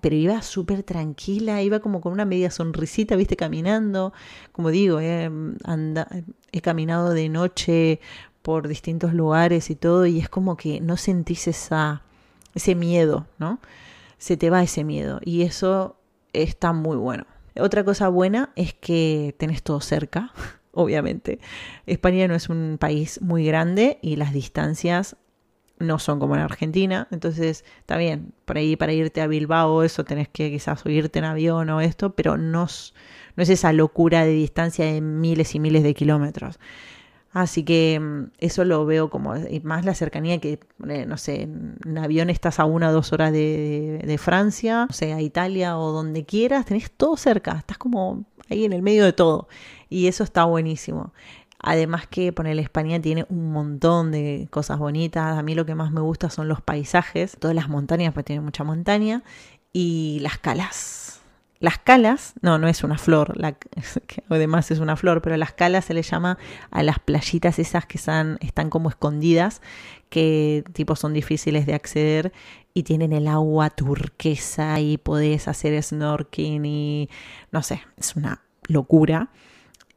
[0.01, 4.13] pero iba súper tranquila, iba como con una media sonrisita, viste, caminando.
[4.51, 4.99] Como digo,
[5.63, 6.07] anda,
[6.51, 7.99] he caminado de noche
[8.41, 12.01] por distintos lugares y todo y es como que no sentís esa,
[12.53, 13.59] ese miedo, ¿no?
[14.17, 15.95] Se te va ese miedo y eso
[16.33, 17.25] está muy bueno.
[17.59, 20.31] Otra cosa buena es que tenés todo cerca,
[20.71, 21.39] obviamente.
[21.85, 25.17] España no es un país muy grande y las distancias
[25.79, 30.05] no son como en Argentina, entonces está bien, por ahí para irte a Bilbao eso
[30.05, 32.67] tenés que quizás subirte en avión o esto, pero no,
[33.35, 36.59] no es esa locura de distancia de miles y miles de kilómetros.
[37.33, 41.97] Así que mm, eso lo veo como más la cercanía que, eh, no sé, en
[41.97, 45.91] avión estás a una o dos horas de, de, Francia, o sea, a Italia o
[45.91, 49.47] donde quieras, tenés todo cerca, estás como ahí en el medio de todo.
[49.89, 51.13] Y eso está buenísimo.
[51.59, 55.37] Además que poner España tiene un montón de cosas bonitas.
[55.37, 58.41] A mí lo que más me gusta son los paisajes, todas las montañas, porque tiene
[58.41, 59.23] mucha montaña,
[59.71, 61.20] y las calas
[61.61, 63.55] las calas, no, no es una flor, la,
[64.29, 66.39] además es una flor, pero las calas se le llama
[66.71, 69.61] a las playitas esas que están, como escondidas,
[70.09, 72.33] que tipo son difíciles de acceder
[72.73, 77.09] y tienen el agua turquesa y podés hacer snorkeling y
[77.51, 79.29] no sé, es una locura.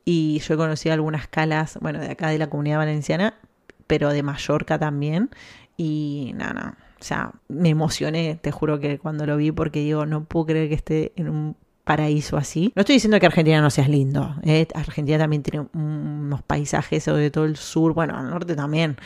[0.05, 3.39] Y yo he conocido algunas calas, bueno, de acá de la comunidad valenciana,
[3.87, 5.31] pero de Mallorca también.
[5.79, 10.07] Y nada, no, o sea, me emocioné, te juro que cuando lo vi, porque digo,
[10.07, 12.73] no puedo creer que esté en un paraíso así.
[12.75, 14.35] No estoy diciendo que Argentina no sea lindo.
[14.43, 14.67] ¿eh?
[14.75, 18.97] Argentina también tiene unos paisajes de todo el sur, bueno, al norte también,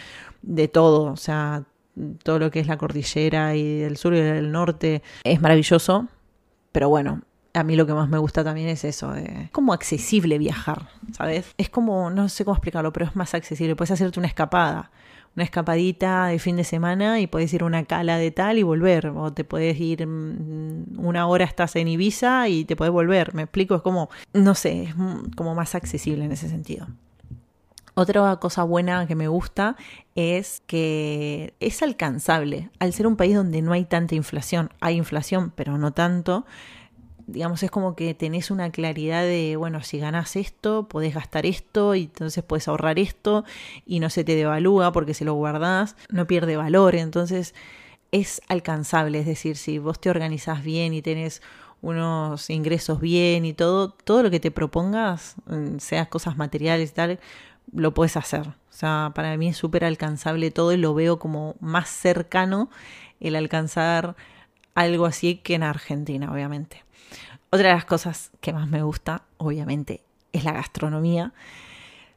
[0.42, 1.12] de todo.
[1.12, 1.64] O sea,
[2.22, 6.06] todo lo que es la cordillera y el sur y el norte es maravilloso.
[6.70, 7.22] Pero bueno,
[7.54, 11.54] a mí lo que más me gusta también es eso, es como accesible viajar, ¿sabes?
[11.56, 13.74] Es como, no sé cómo explicarlo, pero es más accesible.
[13.74, 14.90] Puedes hacerte una escapada
[15.36, 18.62] una escapadita de fin de semana y puedes ir a una cala de tal y
[18.62, 19.08] volver.
[19.08, 23.34] O te puedes ir mm, una hora, estás en Ibiza y te puedes volver.
[23.34, 24.94] Me explico, es como, no sé, es
[25.36, 26.86] como más accesible en ese sentido.
[27.94, 29.74] Otra cosa buena que me gusta
[30.14, 32.70] es que es alcanzable.
[32.78, 36.46] Al ser un país donde no hay tanta inflación, hay inflación, pero no tanto,
[37.28, 41.94] digamos, es como que tenés una claridad de, bueno, si ganas esto, podés gastar esto
[41.94, 43.44] y entonces puedes ahorrar esto
[43.86, 47.54] y no se te devalúa porque si lo guardás no pierde valor, entonces
[48.12, 51.42] es alcanzable, es decir, si vos te organizás bien y tenés
[51.82, 56.94] unos ingresos bien y todo, todo lo que te propongas, mm, seas cosas materiales y
[56.94, 57.20] tal,
[57.72, 58.48] lo puedes hacer.
[58.48, 62.70] O sea, para mí es súper alcanzable todo y lo veo como más cercano
[63.20, 64.16] el alcanzar
[64.74, 66.87] algo así que en Argentina, obviamente.
[67.50, 71.32] Otra de las cosas que más me gusta, obviamente, es la gastronomía.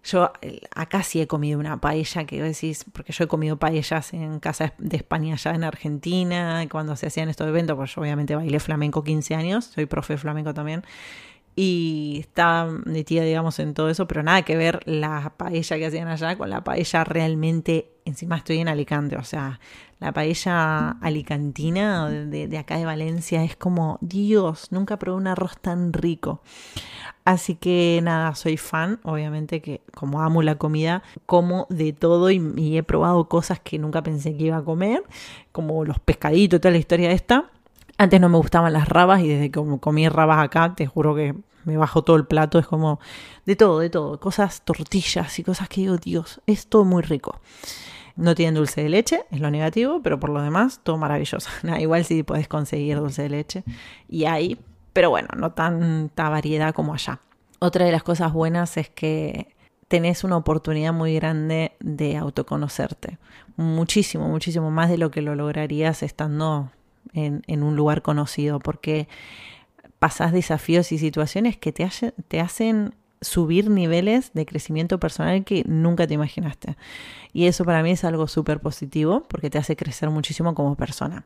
[0.03, 0.33] Yo
[0.75, 4.73] acá sí he comido una paella que decís, porque yo he comido paellas en casa
[4.79, 9.03] de España allá en Argentina, cuando se hacían estos eventos, pues yo obviamente bailé flamenco
[9.03, 10.83] 15 años, soy profe de flamenco también,
[11.55, 16.07] y está metida, digamos, en todo eso, pero nada que ver la paella que hacían
[16.07, 19.59] allá con la paella realmente, encima estoy en Alicante, o sea,
[19.99, 25.57] la paella alicantina de, de acá de Valencia es como, Dios, nunca probé un arroz
[25.59, 26.41] tan rico.
[27.23, 32.77] Así que nada, soy fan, obviamente que como amo la comida, como de todo y,
[32.77, 35.03] he probado cosas que nunca pensé que iba a comer,
[35.51, 37.50] como los pescaditos toda la historia esta.
[38.01, 41.35] Antes no me gustaban las rabas y desde que comí rabas acá, te juro que
[41.65, 42.57] me bajo todo el plato.
[42.57, 42.99] Es como
[43.45, 44.19] de todo, de todo.
[44.19, 47.39] Cosas, tortillas y cosas que digo, Dios, es todo muy rico.
[48.15, 51.47] No tienen dulce de leche, es lo negativo, pero por lo demás, todo maravilloso.
[51.79, 53.63] igual si sí puedes conseguir dulce de leche
[54.09, 54.59] y hay,
[54.93, 57.19] pero bueno, no tanta variedad como allá.
[57.59, 59.53] Otra de las cosas buenas es que
[59.89, 63.19] tenés una oportunidad muy grande de autoconocerte.
[63.57, 66.71] Muchísimo, muchísimo más de lo que lo lograrías estando
[67.13, 69.07] en, un lugar conocido, porque
[69.99, 71.87] pasas desafíos y situaciones que te,
[72.27, 76.75] te hacen subir niveles de crecimiento personal que nunca te imaginaste.
[77.33, 81.25] Y eso para mí es algo súper positivo porque te hace crecer muchísimo como persona.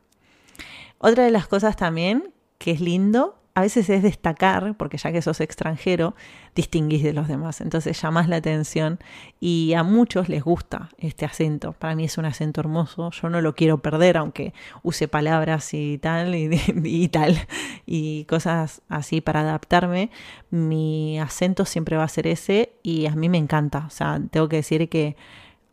[0.97, 5.21] Otra de las cosas también que es lindo a veces es destacar, porque ya que
[5.21, 6.13] sos extranjero,
[6.55, 7.61] distinguís de los demás.
[7.61, 8.99] Entonces llamás la atención
[9.39, 11.71] y a muchos les gusta este acento.
[11.71, 13.11] Para mí es un acento hermoso.
[13.11, 16.49] Yo no lo quiero perder, aunque use palabras y tal, y,
[16.83, 17.39] y tal,
[17.85, 20.11] y cosas así para adaptarme.
[20.49, 23.85] Mi acento siempre va a ser ese y a mí me encanta.
[23.87, 25.15] O sea, tengo que decir que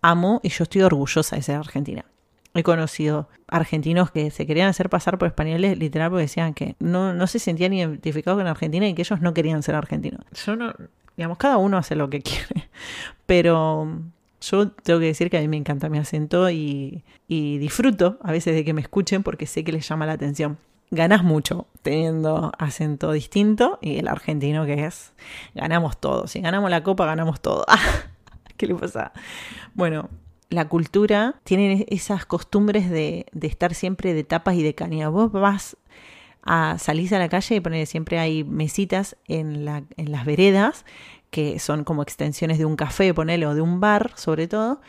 [0.03, 2.05] amo y yo estoy orgullosa de ser argentina.
[2.55, 7.15] He conocido argentinos que se querían hacer pasar por españoles, literal, porque decían que no,
[7.15, 10.21] no se sentían identificados con Argentina y que ellos no querían ser argentinos.
[10.45, 10.75] Yo no,
[11.17, 12.69] digamos, cada uno hace lo que quiere,
[13.27, 13.89] pero
[14.43, 18.33] yo tengo que decir que a mí me encanta mi acento y, y disfruto a
[18.33, 20.59] veces de que me escuchen porque sé que les llama la atención.
[20.91, 25.15] Ganas mucho teniendo acento distinto y el argentino que es,
[25.55, 26.27] ganamos todo.
[26.27, 27.65] Si ganamos la copa, ganamos todo.
[28.59, 29.13] ¿Qué le pasa?
[29.75, 30.11] Bueno,
[30.53, 35.09] la cultura tiene esas costumbres de, estar siempre de tapas y de caña.
[35.09, 35.77] Vos vas
[36.43, 40.85] a salís a la calle y poner siempre hay mesitas en, la, en las veredas
[41.31, 44.83] que son como extensiones de un café, ponele, o de un bar, sobre todo,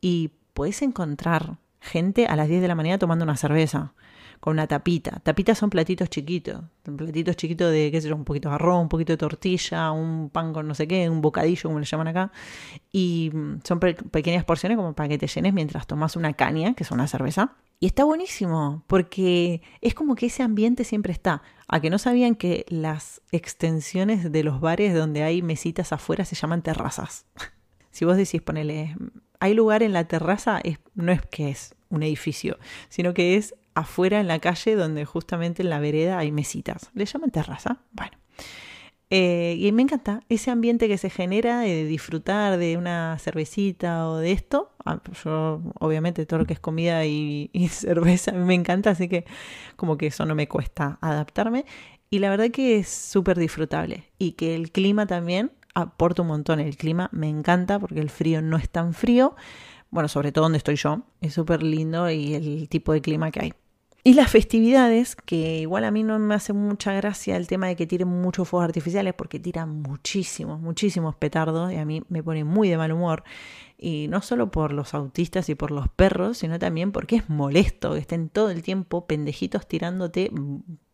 [0.00, 3.92] y puedes encontrar gente a las 10 de la mañana tomando una cerveza
[4.40, 5.20] con una tapita.
[5.22, 8.88] Tapitas son platitos chiquitos, platitos chiquitos de, qué sé yo, un poquito de arroz, un
[8.88, 12.32] poquito de tortilla, un pan con no sé qué, un bocadillo, como le llaman acá.
[12.92, 16.84] Y mm, son pequeñas porciones como para que te llenes mientras tomas una caña, que
[16.84, 17.56] es una cerveza.
[17.78, 21.42] Y está buenísimo, porque es como que ese ambiente siempre está.
[21.68, 26.36] A que no sabían que las extensiones de los bares donde hay mesitas afuera se
[26.36, 27.26] llaman terrazas.
[27.90, 28.96] si vos decís, ponele,
[29.40, 33.54] hay lugar en la terraza, es, no es que es un edificio, sino que es
[33.76, 36.90] afuera en la calle donde justamente en la vereda hay mesitas.
[36.94, 37.78] Le llaman terraza.
[37.92, 38.16] Bueno.
[39.08, 44.16] Eh, y me encanta ese ambiente que se genera de disfrutar de una cervecita o
[44.16, 44.72] de esto.
[44.84, 49.24] Ah, yo, obviamente, todo lo que es comida y, y cerveza me encanta, así que
[49.76, 51.66] como que eso no me cuesta adaptarme.
[52.10, 54.10] Y la verdad que es súper disfrutable.
[54.18, 56.60] Y que el clima también aporta un montón.
[56.60, 59.36] El clima me encanta porque el frío no es tan frío.
[59.90, 61.02] Bueno, sobre todo donde estoy yo.
[61.20, 63.52] Es súper lindo y el tipo de clima que hay.
[64.06, 67.74] Y las festividades, que igual a mí no me hace mucha gracia el tema de
[67.74, 72.44] que tiren muchos fuegos artificiales, porque tiran muchísimos, muchísimos petardos, y a mí me pone
[72.44, 73.24] muy de mal humor.
[73.76, 77.94] Y no solo por los autistas y por los perros, sino también porque es molesto
[77.94, 80.30] que estén todo el tiempo pendejitos tirándote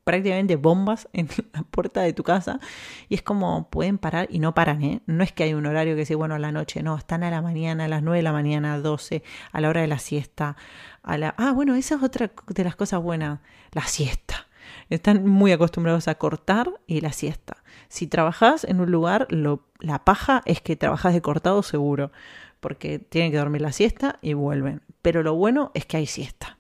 [0.05, 2.61] prácticamente bombas en la puerta de tu casa
[3.09, 5.03] y es como pueden parar y no paran, ¿eh?
[5.07, 7.31] No es que hay un horario que dice, bueno, a la noche, no, están a
[7.31, 9.99] la mañana, a las 9 de la mañana, a 12, a la hora de la
[9.99, 10.57] siesta,
[11.03, 11.35] a la...
[11.39, 13.41] Ah, bueno, esa es otra de las cosas buenas,
[13.73, 14.47] la siesta.
[14.91, 17.63] Están muy acostumbrados a cortar y la siesta.
[17.89, 22.13] Si trabajas en un lugar, lo, la paja es que trabajas de cortado seguro,
[22.61, 24.83] porque tienen que dormir la siesta y vuelven.
[25.01, 26.59] Pero lo bueno es que hay siesta.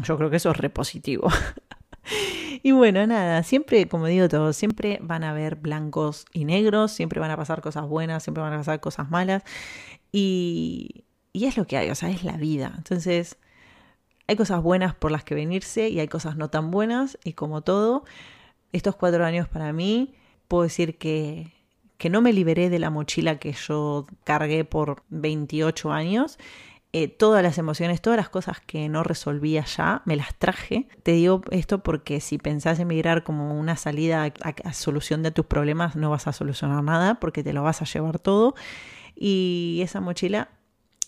[0.00, 1.28] Yo creo que eso es repositivo.
[2.66, 7.20] Y bueno, nada, siempre, como digo todo, siempre van a haber blancos y negros, siempre
[7.20, 9.42] van a pasar cosas buenas, siempre van a pasar cosas malas.
[10.12, 12.72] Y, y es lo que hay, o sea, es la vida.
[12.78, 13.36] Entonces,
[14.26, 17.18] hay cosas buenas por las que venirse y hay cosas no tan buenas.
[17.22, 18.04] Y como todo,
[18.72, 20.14] estos cuatro años para mí,
[20.48, 21.52] puedo decir que,
[21.98, 26.38] que no me liberé de la mochila que yo cargué por 28 años
[26.96, 30.86] eh, todas las emociones, todas las cosas que no resolvía ya, me las traje.
[31.02, 35.44] Te digo esto porque si pensás en migrar como una salida a, solución de tus
[35.44, 38.54] problemas, no vas a solucionar nada porque te lo vas a llevar todo.
[39.16, 40.50] Y esa mochila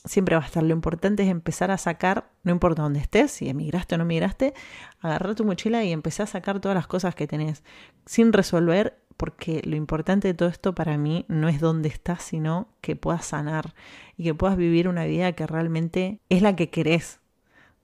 [0.05, 0.65] siempre va a estar.
[0.65, 4.55] Lo importante es empezar a sacar, no importa dónde estés, si emigraste o no emigraste,
[4.99, 7.63] agarrar tu mochila y empezar a sacar todas las cosas que tenés
[8.07, 12.69] sin resolver porque lo importante de todo esto para mí no es dónde estás, sino
[12.81, 13.75] que puedas sanar
[14.17, 17.21] y que puedas vivir una vida que realmente es la que querés.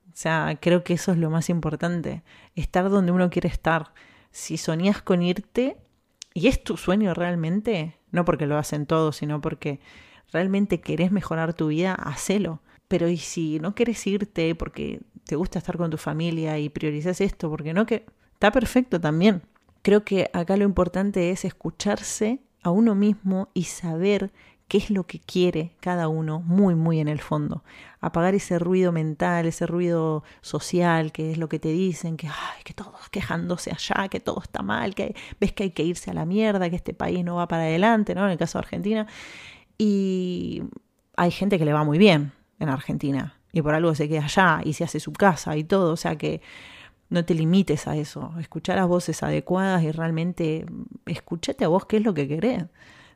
[0.08, 2.22] O sea, creo que eso es lo más importante,
[2.54, 3.94] estar donde uno quiere estar.
[4.30, 5.78] Si soñás con irte
[6.34, 9.80] y es tu sueño realmente, no porque lo hacen todos, sino porque
[10.30, 12.60] realmente querés mejorar tu vida, hacelo.
[12.88, 17.22] Pero y si no quieres irte porque te gusta estar con tu familia y priorizas
[17.22, 19.42] esto, porque no que está perfecto también.
[19.82, 24.32] Creo que acá lo importante es escucharse a uno mismo y saber
[24.68, 27.62] qué es lo que quiere cada uno muy, muy en el fondo.
[28.00, 32.62] Apagar ese ruido mental, ese ruido social, que es lo que te dicen, que, ay,
[32.64, 36.14] que todos quejándose allá, que todo está mal, que ves que hay que irse a
[36.14, 38.24] la mierda, que este país no va para adelante, ¿no?
[38.24, 39.06] En el caso de Argentina.
[39.76, 40.62] Y
[41.16, 44.60] hay gente que le va muy bien en Argentina y por algo se queda allá
[44.64, 46.40] y se hace su casa y todo, o sea que
[47.12, 50.64] no te limites a eso, escuchar las voces adecuadas y realmente
[51.04, 52.64] escúchate a vos qué es lo que querés.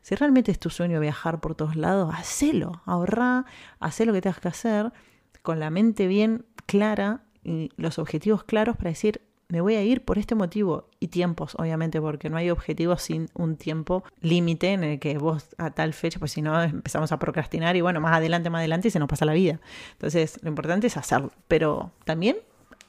[0.03, 3.45] Si realmente es tu sueño viajar por todos lados, hacelo, ahorrá,
[3.79, 4.93] haz lo que tengas que hacer
[5.41, 10.05] con la mente bien clara y los objetivos claros para decir, me voy a ir
[10.05, 14.83] por este motivo y tiempos, obviamente, porque no hay objetivos sin un tiempo límite en
[14.83, 18.15] el que vos a tal fecha, pues si no empezamos a procrastinar y bueno, más
[18.15, 19.59] adelante, más adelante y se nos pasa la vida.
[19.93, 22.37] Entonces, lo importante es hacerlo, pero también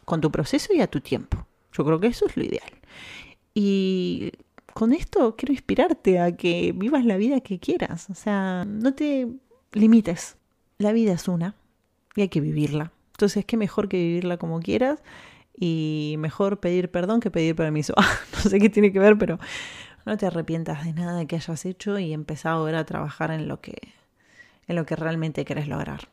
[0.08, 1.46] con tu proceso y a tu tiempo.
[1.72, 2.72] Yo creo que eso es lo ideal.
[3.52, 4.32] Y
[4.72, 8.08] con esto quiero inspirarte a que vivas la vida que quieras.
[8.08, 9.28] O sea, no te
[9.72, 10.38] limites.
[10.78, 11.54] La vida es una
[12.16, 12.90] y hay que vivirla.
[13.12, 15.02] Entonces, qué mejor que vivirla como quieras
[15.54, 17.92] y mejor pedir perdón que pedir permiso.
[18.32, 19.38] no sé qué tiene que ver, pero
[20.06, 23.60] no te arrepientas de nada que hayas hecho y empezá ahora a trabajar en lo
[23.60, 23.76] que
[24.68, 26.08] en lo que realmente querés lograr.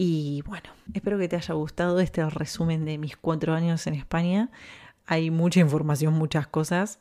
[0.00, 4.48] Y bueno, espero que te haya gustado este resumen de mis cuatro años en España.
[5.06, 7.00] Hay mucha información, muchas cosas,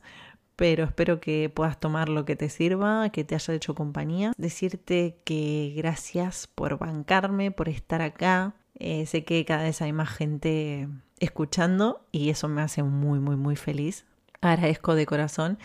[0.56, 4.32] pero espero que puedas tomar lo que te sirva, que te haya hecho compañía.
[4.36, 8.56] Decirte que gracias por bancarme, por estar acá.
[8.74, 10.88] Eh, sé que cada vez hay más gente
[11.20, 14.08] escuchando y eso me hace muy, muy, muy feliz.
[14.42, 15.60] Agradezco de corazón.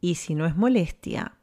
[0.00, 1.36] Y si no es molestia,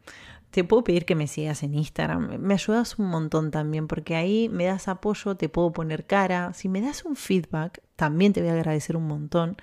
[0.52, 2.40] te puedo pedir que me sigas en Instagram.
[2.40, 6.54] Me ayudas un montón también porque ahí me das apoyo, te puedo poner cara.
[6.54, 9.58] Si me das un feedback, también te voy a agradecer un montón.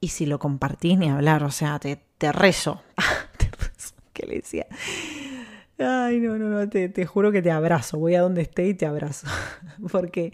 [0.00, 2.82] Y si lo compartís ni hablar, o sea, te, te rezo.
[4.12, 4.66] ¿Qué le decía?
[5.82, 7.98] Ay, no, no, no, te, te, juro que te abrazo.
[7.98, 9.26] Voy a donde esté y te abrazo.
[9.92, 10.32] Porque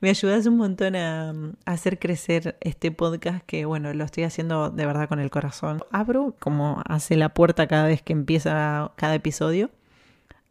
[0.00, 1.34] me ayudas un montón a,
[1.64, 5.80] hacer crecer este podcast que, bueno, lo estoy haciendo de verdad con el corazón.
[5.90, 9.70] Abro, como hace la puerta cada vez que empieza cada episodio,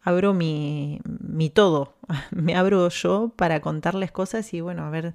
[0.01, 1.95] abro mi, mi todo.
[2.31, 5.13] Me abro yo para contarles cosas y, bueno, a ver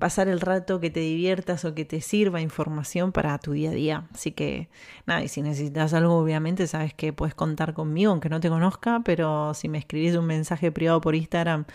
[0.00, 3.72] pasar el rato, que te diviertas o que te sirva información para tu día a
[3.72, 4.08] día.
[4.12, 4.68] Así que
[5.06, 9.02] nada, y si necesitas algo, obviamente sabes que puedes contar conmigo, aunque no te conozca,
[9.04, 11.66] pero si me escribís un mensaje privado por Instagram,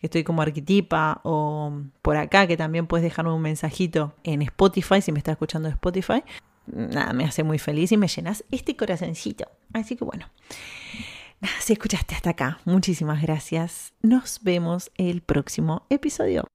[0.00, 5.02] que estoy como arquetipa, o por acá, que también puedes dejarme un mensajito en Spotify,
[5.02, 6.22] si me estás escuchando Spotify,
[6.66, 9.46] nada, me hace muy feliz y me llenas este corazoncito.
[9.74, 10.30] Así que bueno.
[11.60, 13.92] si escuchaste hasta acá, muchísimas gracias.
[14.02, 16.48] Nos vemos el próximo episodio.